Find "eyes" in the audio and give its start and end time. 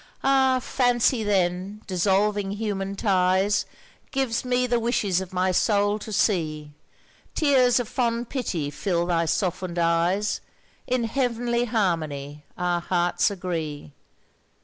9.77-10.41